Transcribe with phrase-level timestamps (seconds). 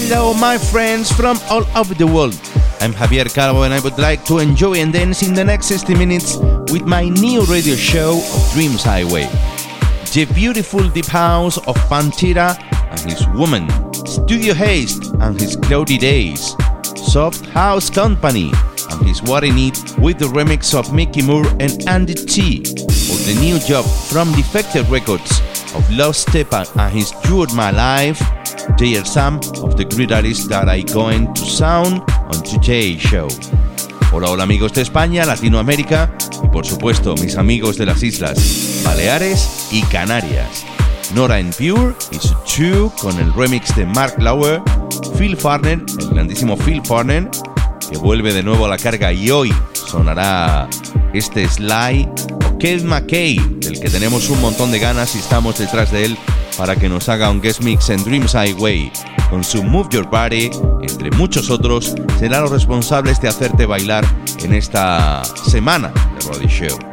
[0.00, 2.40] Hello, my friends from all over the world.
[2.80, 5.92] I'm Javier Calvo, and I would like to enjoy and dance in the next 60
[5.96, 6.36] minutes
[6.70, 9.24] with my new radio show of Dreams Highway.
[10.14, 13.66] The beautiful deep house of Pantera and his woman,
[14.06, 16.54] Studio Haste and his Cloudy Days,
[16.94, 18.52] Soft House Company
[18.90, 23.18] and his What I Need with the remix of Mickey Moore and Andy T, or
[23.26, 25.40] the new job from Defected Records
[25.74, 28.22] of Lost Stepan and his You're My Life.
[28.76, 33.28] They are some of the great artists that I going to sound on today's show.
[34.12, 39.68] Hola, hola amigos de España, Latinoamérica y por supuesto mis amigos de las islas Baleares
[39.70, 40.64] y Canarias.
[41.14, 44.60] Nora and Pure y su Two con el remix de Mark Lauer,
[45.16, 47.28] Phil Farner, el grandísimo Phil Farner,
[47.90, 50.68] que vuelve de nuevo a la carga y hoy sonará
[51.12, 52.08] este Sly
[52.46, 56.18] o Kev McKay, del que tenemos un montón de ganas y estamos detrás de él
[56.56, 58.90] para que nos haga un guest mix en Dreams Highway.
[59.30, 60.50] Con su Move Your Body,
[60.82, 64.04] entre muchos otros, será los responsables de hacerte bailar
[64.42, 66.87] en esta semana de Radio Show.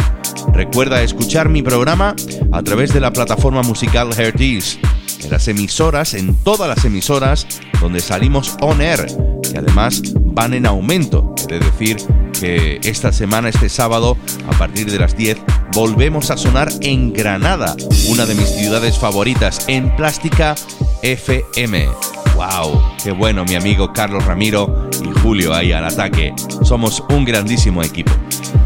[0.56, 2.16] Recuerda escuchar mi programa
[2.54, 4.80] a través de la plataforma musical Hearties,
[5.22, 7.46] en las emisoras, en todas las emisoras
[7.82, 9.06] donde salimos on air,
[9.42, 11.36] que además van en aumento.
[11.50, 11.98] De decir
[12.40, 14.16] que esta semana, este sábado,
[14.48, 15.40] a partir de las 10,
[15.74, 17.76] volvemos a sonar en Granada,
[18.08, 20.56] una de mis ciudades favoritas, en Plástica
[21.02, 21.90] FM.
[22.36, 22.82] ¡Wow!
[23.04, 24.90] ¡Qué bueno, mi amigo Carlos Ramiro
[25.26, 26.36] Julio ahí al ataque!
[26.62, 28.12] Somos un grandísimo equipo.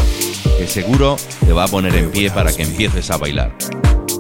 [0.57, 3.55] que seguro te va a poner en pie para que empieces a bailar.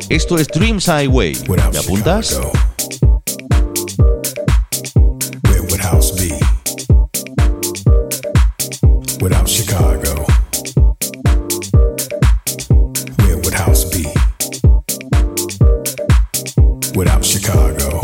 [0.09, 1.33] Esto es Dreams Highway.
[1.33, 2.39] ¿Te apuntas?
[16.95, 17.98] Without Chicago?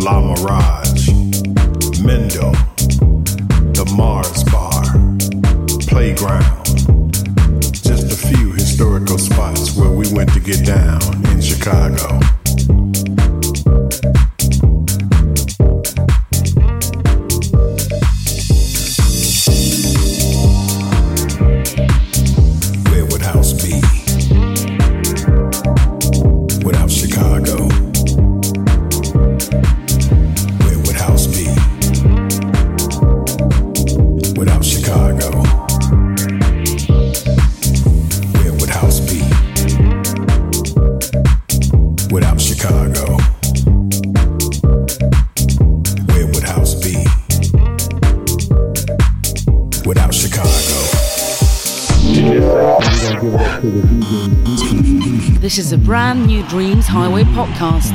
[0.00, 0.97] La Mirage,
[56.48, 57.92] Dreams Highway podcast.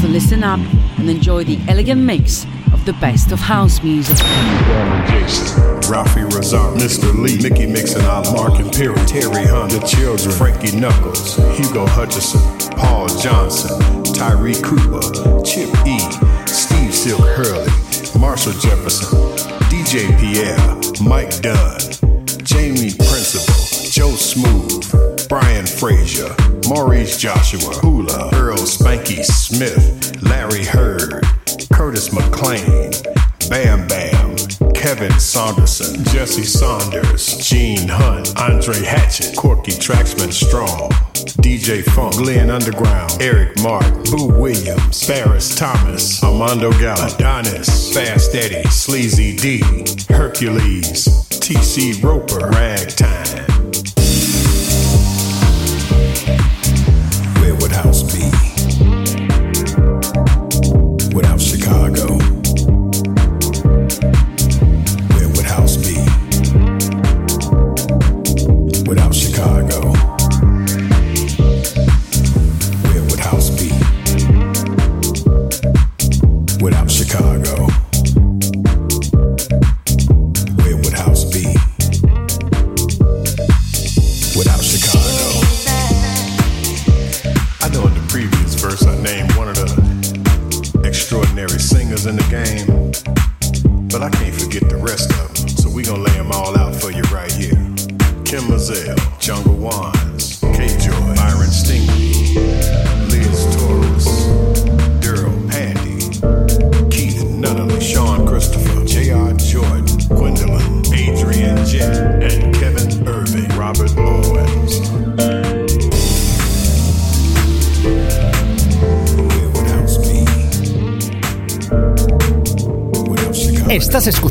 [0.00, 0.60] So listen up
[0.98, 4.16] and enjoy the elegant mix of the best of house music.
[5.90, 7.12] Ralphie Razar, Mr.
[7.18, 12.40] Lee, Mickey Mixon, Mark and Perry, Terry Hunt, The Children, Frankie Knuckles, Hugo Hutchison,
[12.76, 15.02] Paul Johnson, Tyree Cooper,
[15.42, 15.98] Chip E,
[16.46, 17.70] Steve Silk Hurley,
[18.20, 19.18] Marshall Jefferson,
[19.68, 20.56] DJ Pierre,
[21.02, 21.80] Mike Dunn,
[22.44, 26.34] Jamie Principle, Joe Smooth, Brian Frazier,
[26.68, 31.24] Maurice Joshua, Hula, Earl Spanky Smith, Larry Hurd,
[31.72, 32.90] Curtis McLean,
[33.48, 34.36] Bam Bam,
[34.74, 40.90] Kevin Saunderson, Jesse Saunders, Gene Hunt, Andre Hatchett, Corky Traxman Strong,
[41.42, 48.68] DJ Funk, Glenn Underground, Eric Martin, Boo Williams, Ferris Thomas, Armando Gallo, Adonis, Fast Eddie,
[48.70, 49.58] Sleazy D,
[50.12, 53.15] Hercules, TC Roper, Ragtime.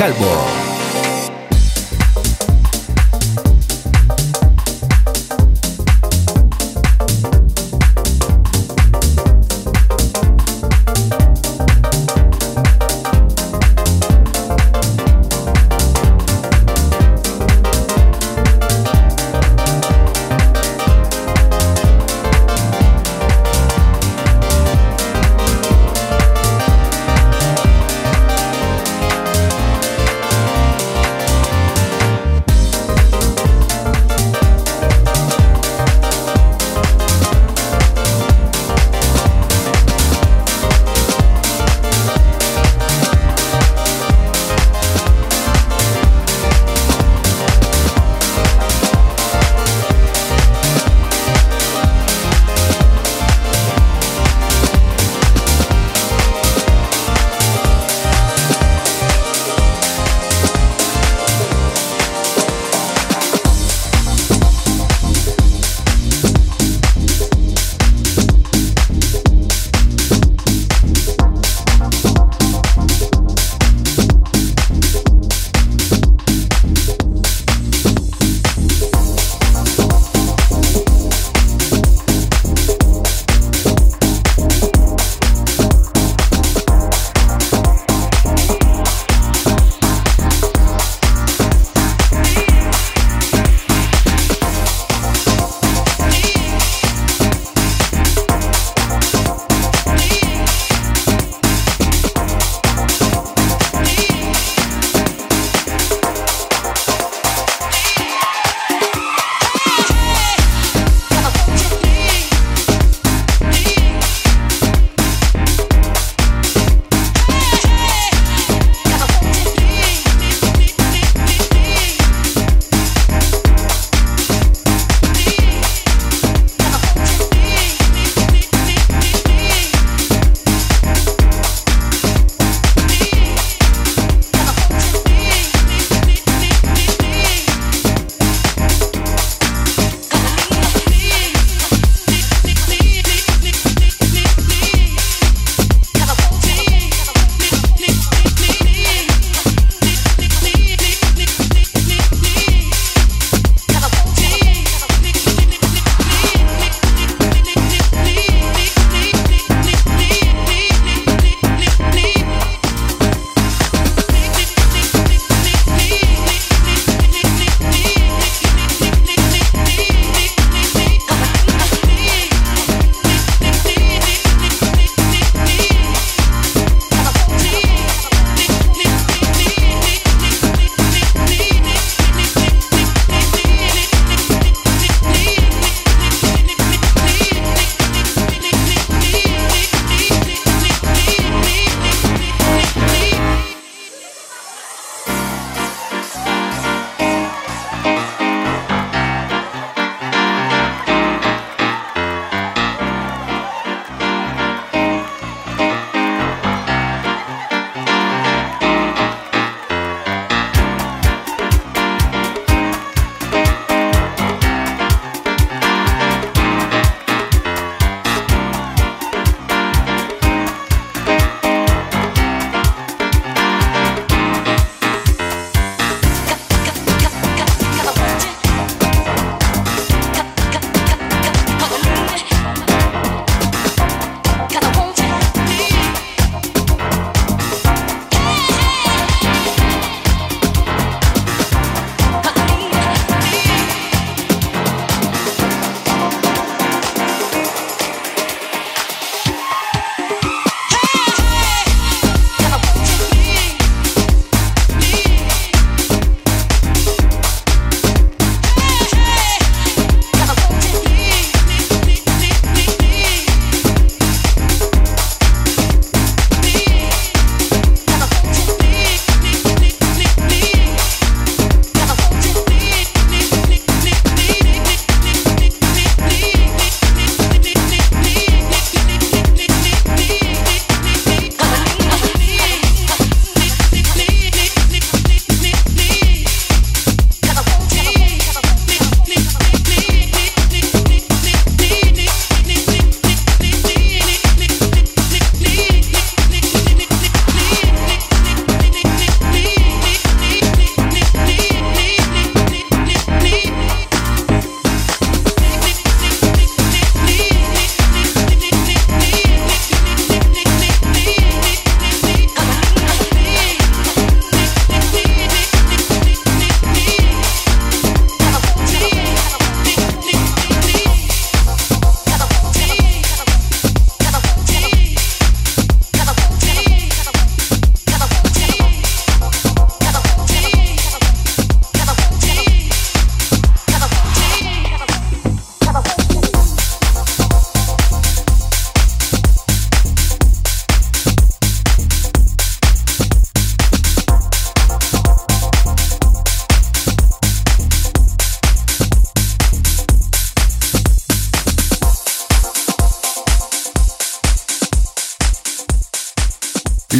[0.00, 0.39] Calvo.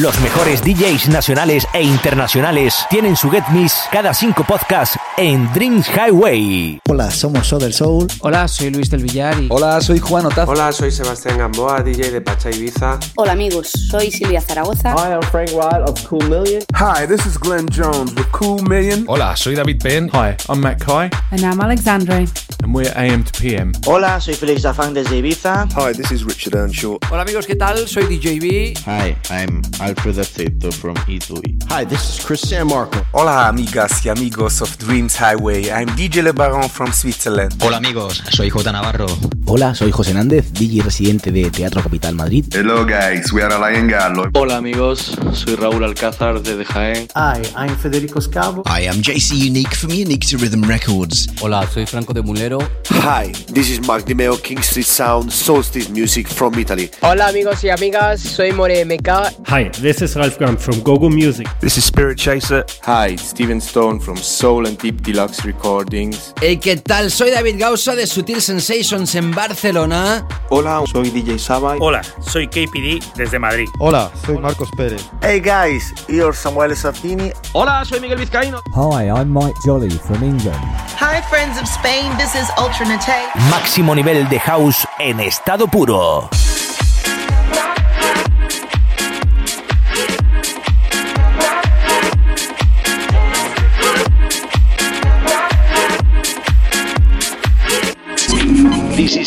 [0.01, 5.87] Los mejores DJs nacionales e internacionales tienen su Get Miss cada cinco podcasts en Dreams
[5.89, 6.81] Highway.
[6.89, 8.07] Hola, somos Soder Soul.
[8.21, 9.39] Hola, soy Luis del Villar.
[9.39, 9.49] Y...
[9.51, 10.49] Hola, soy Juan Otaz.
[10.49, 12.99] Hola, soy Sebastián Gamboa, DJ de Pacha Ibiza.
[13.17, 14.95] Hola amigos, soy Silvia Zaragoza.
[14.95, 16.63] Hi, I'm Frank Wild of Cool Million.
[16.75, 19.05] Hi, this is Glenn Jones with Cool Million.
[19.07, 20.09] Hola, soy David Penn.
[20.15, 21.11] Hi, I'm Matt Kai.
[21.33, 22.25] And I'm Alexandre.
[22.63, 23.73] And we're AM to PM.
[23.85, 25.69] Hola, soy Felix Zafang desde Ibiza.
[25.75, 26.99] Hi, this is Richard Earnshaw.
[27.11, 27.87] Hola amigos, ¿qué tal?
[27.87, 28.79] Soy DJB.
[28.87, 31.63] Hi, I'm Alfredo Aceto from E2E.
[31.69, 33.05] Hi, this is Chris San Marco.
[33.13, 35.71] Hola amigas y amigos of Dreams Highway.
[35.71, 37.55] I'm DJ Le Baron from Switzerland.
[37.63, 39.07] Hola amigos, soy J Navarro.
[39.47, 42.45] Hola, soy José Nández, DJ residente de Teatro Capital Madrid.
[42.55, 44.31] Hello guys, we are Alain Gallo.
[44.35, 47.09] Hola amigos, soy Raúl Alcázar desde Jaén.
[47.17, 48.63] Hi, I'm Federico Scavo.
[48.67, 51.29] I am JC Unique from Unique to Rhythm Records.
[51.41, 52.61] Hola, soy Franco de Mulero.
[52.91, 56.89] Hi, this is Mark Dimeo, King Street Sound, Solstice Music from Italy.
[57.03, 59.09] Hola amigos y amigas, soy More MK.
[59.47, 61.49] Hi, this is Ralph Graham from Gogo Music.
[61.61, 62.65] This is Spirit Chaser.
[62.83, 66.35] Hi, Steven Stone from Soul and Deep Deluxe Recordings.
[66.41, 67.11] Hey, ¿qué tal?
[67.11, 70.27] Soy David Gausa de Sutil Sensations en Barcelona.
[70.51, 71.77] Hola, soy DJ Saba.
[71.81, 73.69] Hola, soy KPD desde Madrid.
[73.79, 75.03] Hola, soy Marcos Pérez.
[75.23, 77.33] Hey guys, you're Samuel Sartini.
[77.53, 78.63] Hola, soy Miguel Vizcaíno.
[78.75, 80.61] Hi, I'm Mike Jolly from England.
[80.99, 83.29] Hi friends of Spain, this is Ultra Nate.
[83.51, 86.29] Máximo nivel de house en estado puro.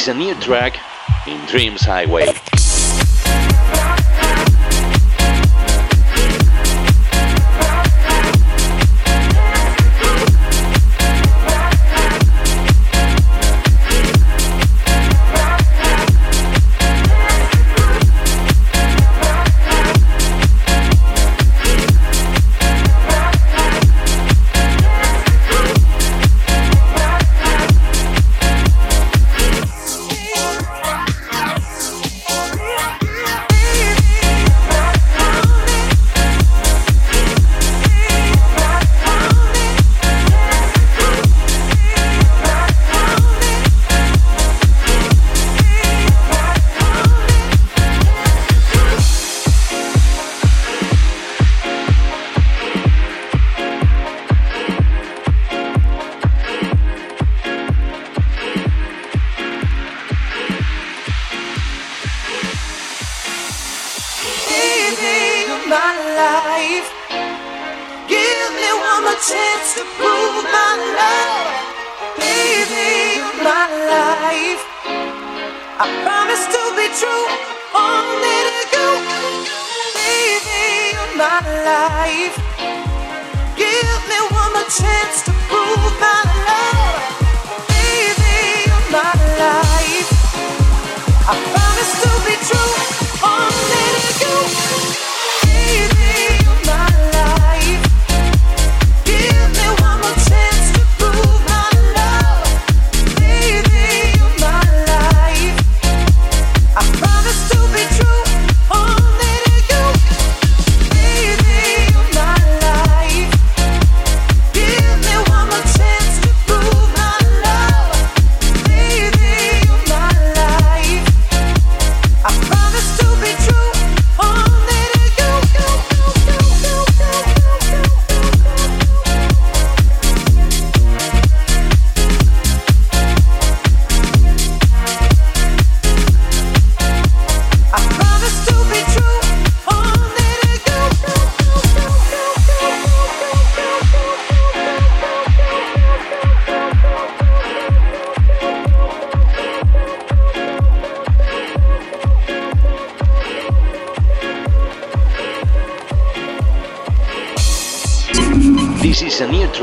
[0.04, 0.78] Is a new track
[1.28, 2.53] in Dreams Highway.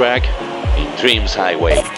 [0.00, 0.24] Track
[0.78, 1.89] in Dreams Highway.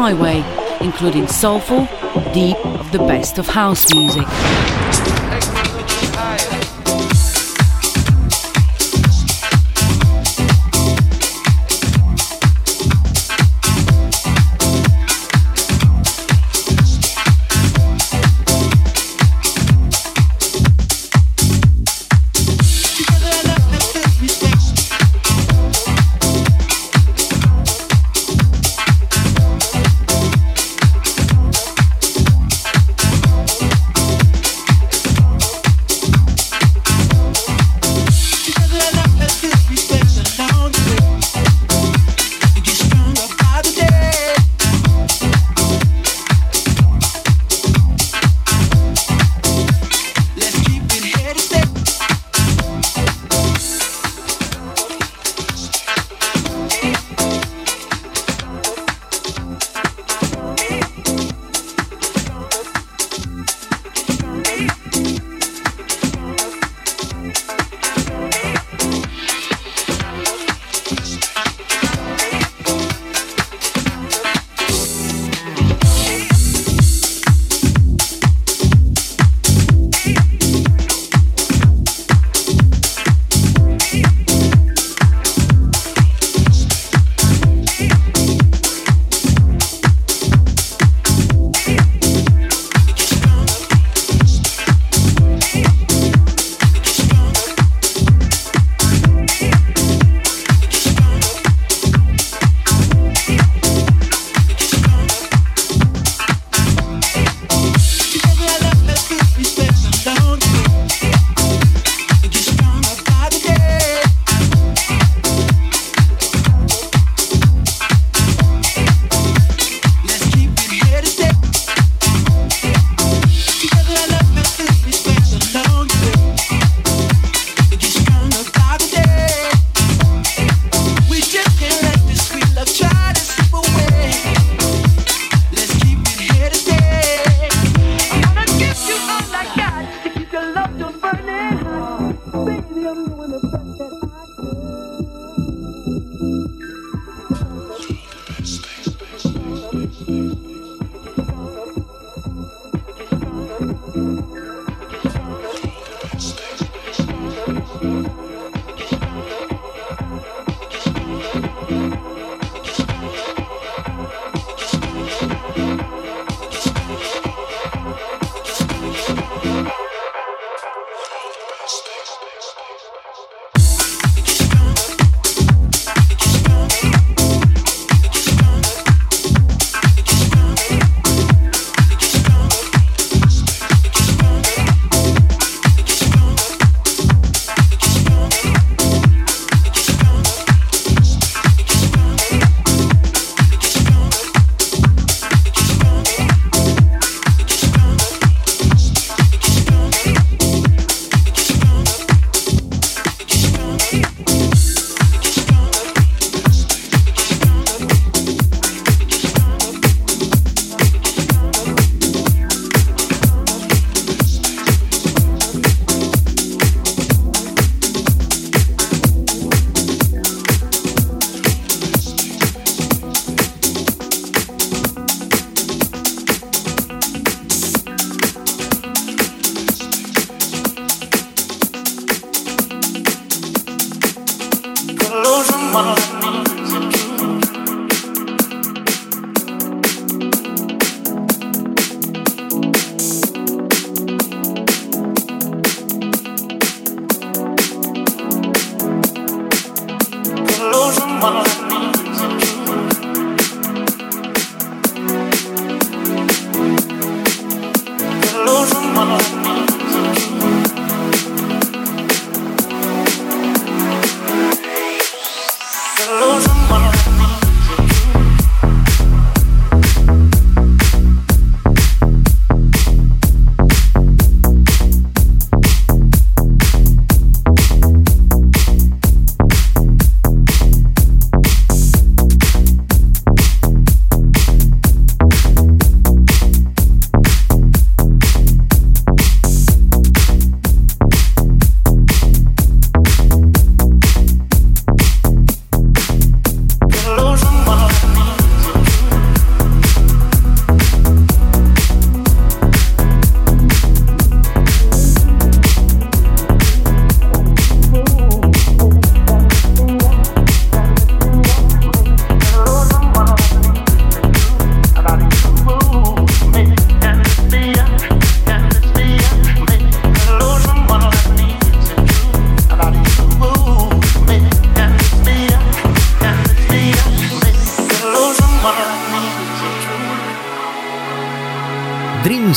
[0.00, 0.44] Highway,
[0.80, 1.88] including soulful,
[2.32, 4.77] deep of the best of house music.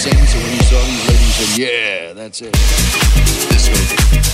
[0.00, 4.29] So when you saw ladies, "Yeah, that's it."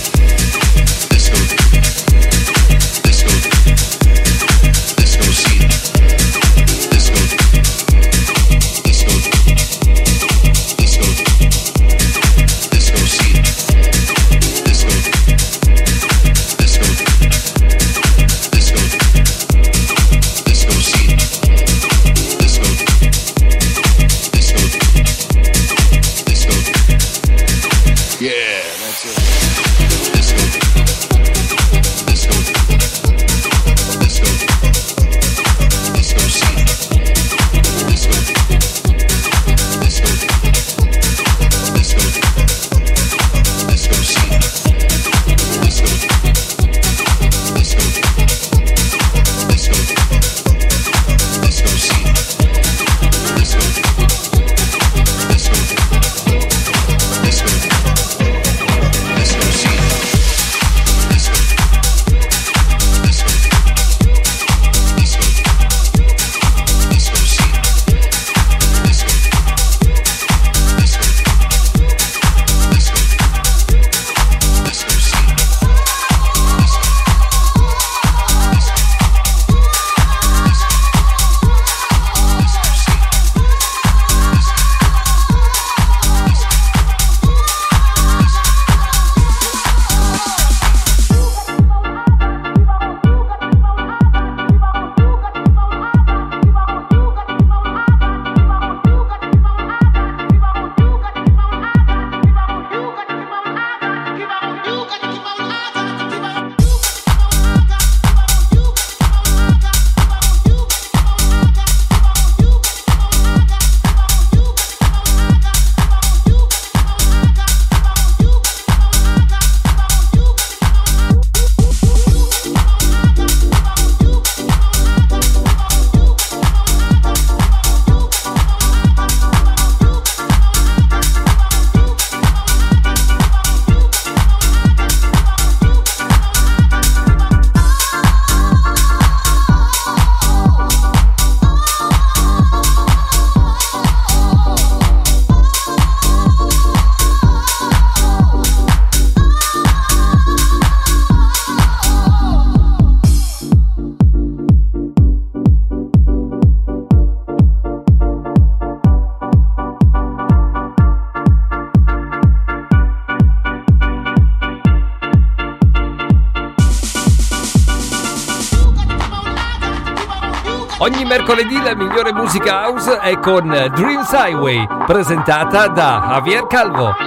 [171.17, 177.06] Mercoledì la migliore musica house è con Dreams Highway, presentata da Javier Calvo.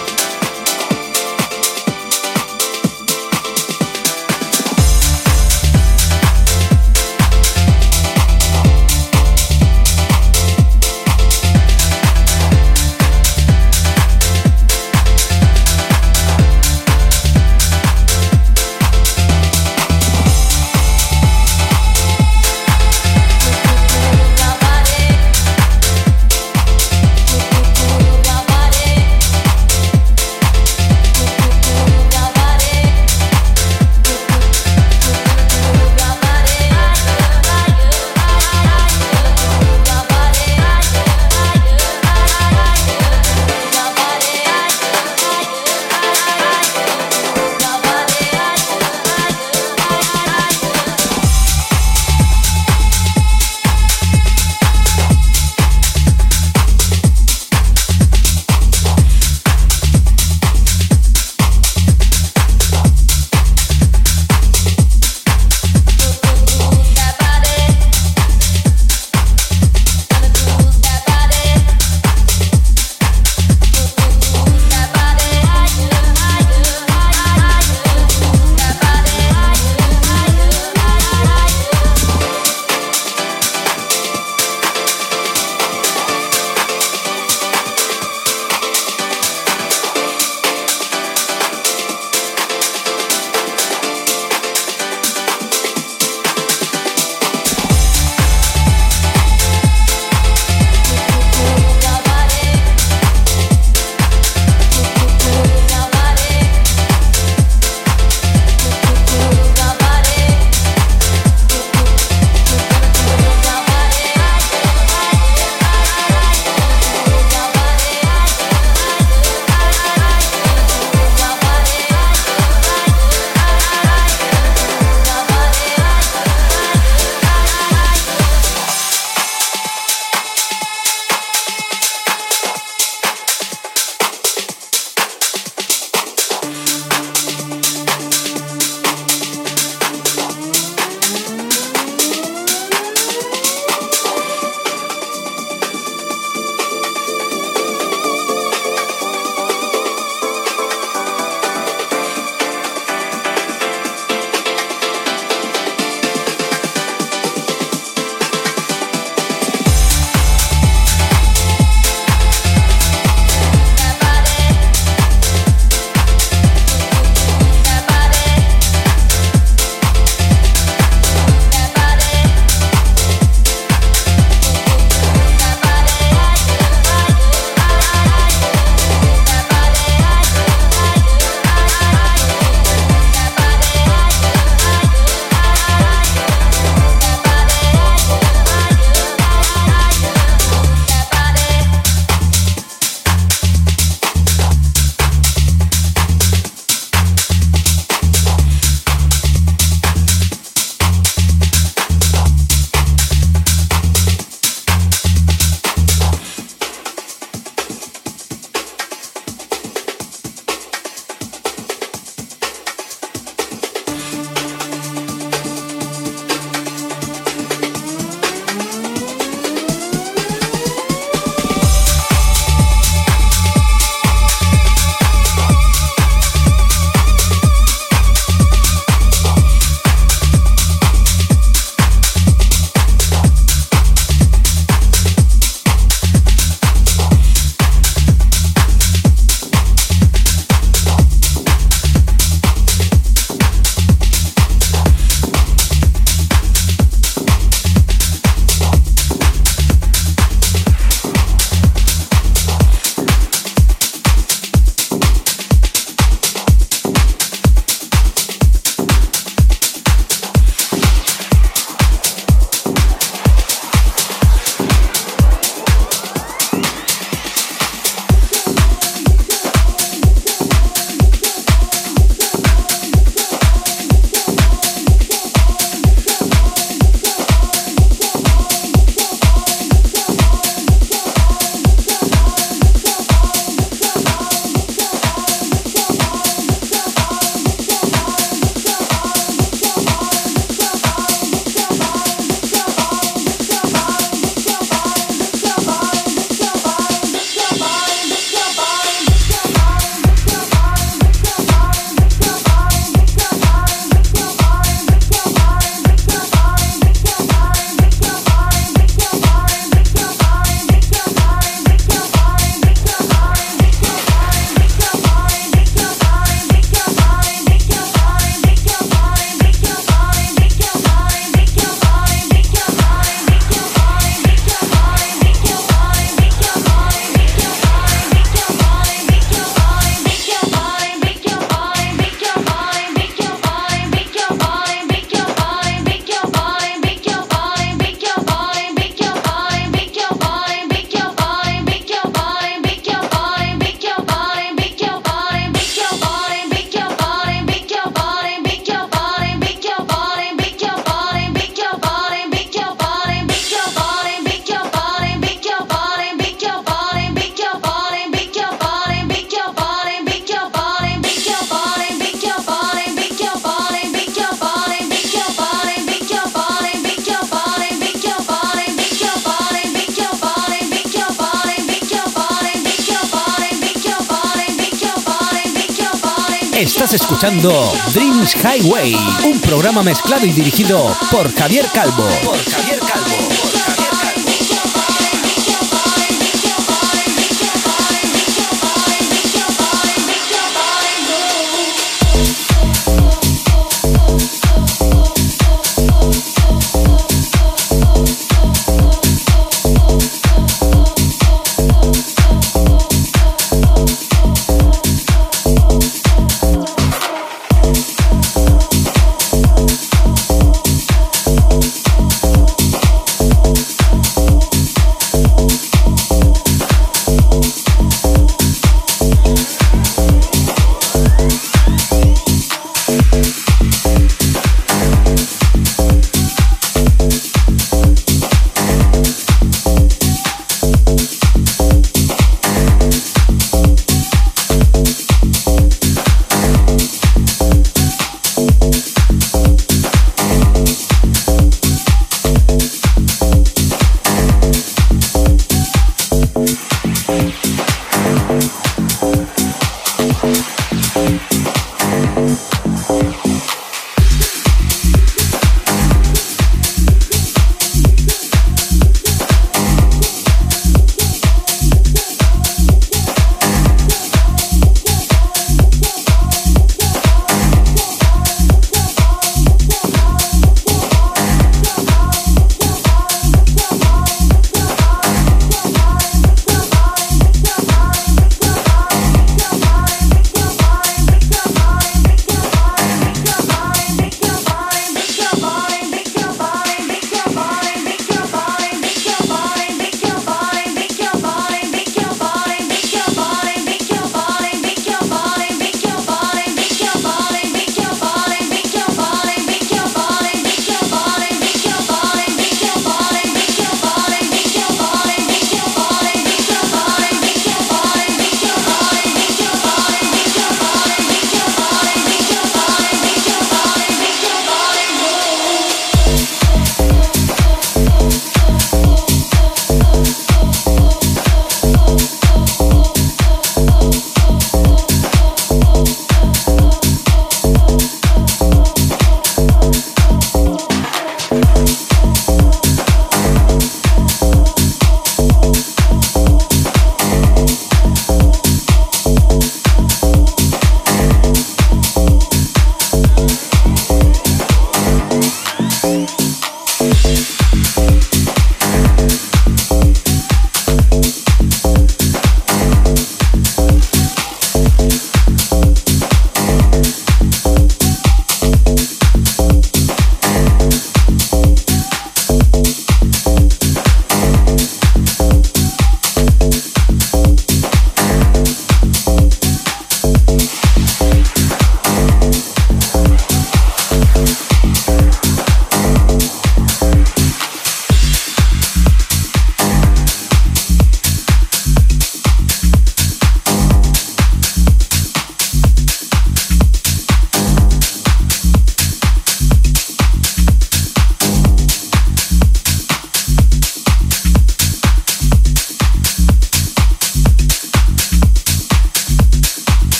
[377.21, 378.95] Escuchando Dreams Highway,
[379.25, 382.07] un programa mezclado y dirigido por Javier Calvo.
[382.23, 383.00] Por Javier Calvo.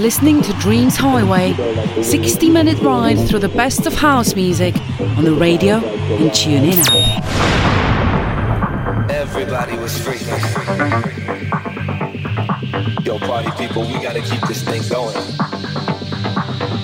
[0.00, 1.52] You're listening to Dreams Highway,
[2.02, 7.22] 60 minute ride through the best of house music on the radio and TuneIn app.
[9.10, 10.40] Everybody was freaking.
[13.04, 15.14] Yo, party people, we gotta keep this thing going.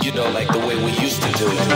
[0.03, 1.71] You know, like the way we used to do it.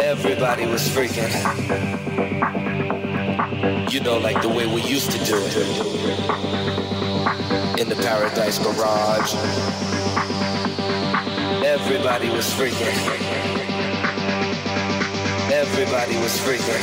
[0.00, 1.28] Everybody was freaking.
[3.92, 6.87] You know, like the way we used to do it
[7.78, 9.34] in the Paradise Garage.
[11.64, 12.90] Everybody was freaking.
[15.52, 16.82] Everybody was freaking.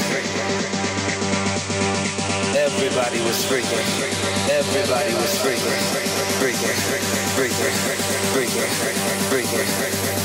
[2.55, 3.85] Everybody was freaking.
[4.49, 5.75] Everybody was freaking.
[6.39, 6.77] Freaking.
[7.35, 7.75] Freaking.
[8.31, 8.71] Freaking.
[9.29, 9.67] Freaking.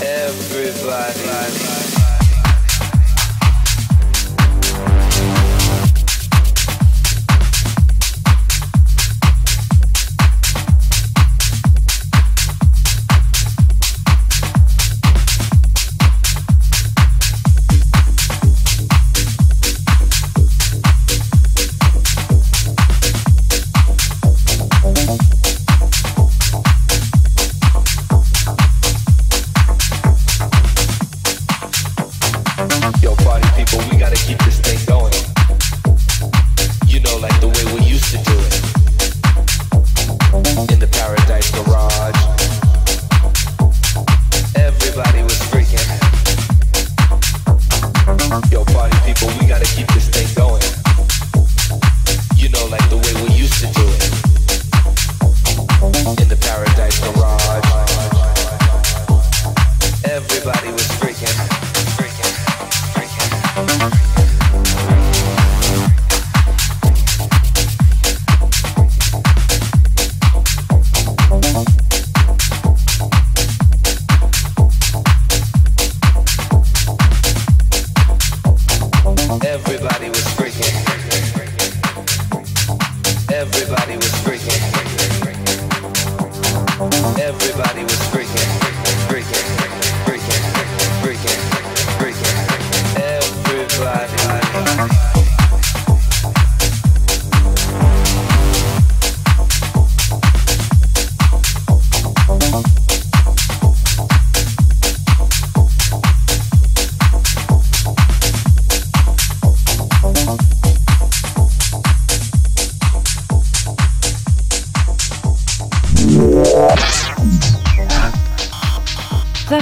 [0.05, 1.90] Everybody.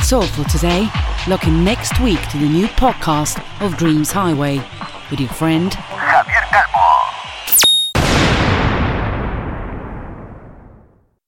[0.09, 0.89] That's all for today.
[1.29, 4.57] Looking next week to the new podcast of Dreams Highway
[5.11, 5.77] with your friend